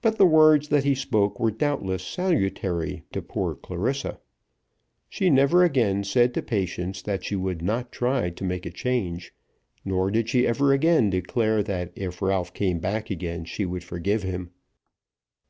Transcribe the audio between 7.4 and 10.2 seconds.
not try to make a change, nor